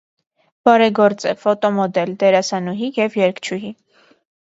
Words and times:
Բարեգործ 0.67 1.25
է, 1.31 1.33
ֆոտոմոդել, 1.43 2.13
դերասանուհի 2.23 2.89
և 3.01 3.19
երգչուհի։ 3.21 3.71